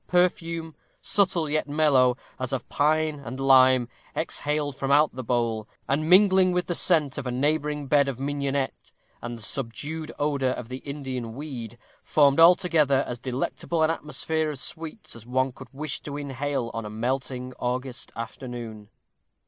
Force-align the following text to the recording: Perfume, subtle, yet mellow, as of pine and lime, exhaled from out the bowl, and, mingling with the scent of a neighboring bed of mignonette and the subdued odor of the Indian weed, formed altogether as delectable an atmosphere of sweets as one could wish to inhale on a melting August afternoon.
Perfume, 0.07 0.75
subtle, 0.99 1.47
yet 1.47 1.69
mellow, 1.69 2.17
as 2.39 2.51
of 2.51 2.67
pine 2.69 3.19
and 3.19 3.39
lime, 3.39 3.87
exhaled 4.15 4.75
from 4.75 4.89
out 4.89 5.13
the 5.15 5.23
bowl, 5.23 5.69
and, 5.87 6.09
mingling 6.09 6.53
with 6.53 6.65
the 6.65 6.73
scent 6.73 7.19
of 7.19 7.27
a 7.27 7.31
neighboring 7.31 7.85
bed 7.85 8.07
of 8.07 8.19
mignonette 8.19 8.91
and 9.21 9.37
the 9.37 9.43
subdued 9.43 10.11
odor 10.17 10.53
of 10.53 10.69
the 10.69 10.77
Indian 10.77 11.35
weed, 11.35 11.77
formed 12.01 12.39
altogether 12.39 13.03
as 13.05 13.19
delectable 13.19 13.83
an 13.83 13.91
atmosphere 13.91 14.49
of 14.49 14.57
sweets 14.57 15.15
as 15.15 15.27
one 15.27 15.51
could 15.51 15.71
wish 15.71 16.01
to 16.01 16.17
inhale 16.17 16.71
on 16.73 16.83
a 16.83 16.89
melting 16.89 17.53
August 17.59 18.11
afternoon. 18.15 18.89